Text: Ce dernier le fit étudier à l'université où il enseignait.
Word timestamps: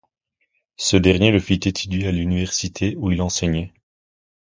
Ce 0.77 0.97
dernier 0.97 1.29
le 1.29 1.39
fit 1.39 1.59
étudier 1.63 2.07
à 2.07 2.11
l'université 2.11 2.95
où 2.97 3.11
il 3.11 3.21
enseignait. 3.21 3.71